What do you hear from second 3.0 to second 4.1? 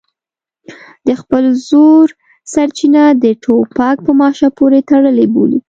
د ټوپک